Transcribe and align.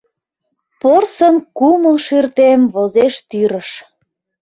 Порсын 0.81 1.35
кумыл-шӱртем 1.57 2.61
возеш 2.73 3.15
тӱрыш. 3.29 3.69